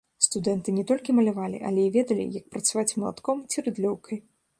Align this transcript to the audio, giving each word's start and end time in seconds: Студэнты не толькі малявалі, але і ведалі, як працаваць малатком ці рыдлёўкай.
Студэнты 0.25 0.69
не 0.77 0.83
толькі 0.91 1.13
малявалі, 1.17 1.59
але 1.69 1.81
і 1.87 1.91
ведалі, 1.97 2.25
як 2.39 2.47
працаваць 2.55 2.95
малатком 3.03 3.45
ці 3.53 3.67
рыдлёўкай. 3.67 4.17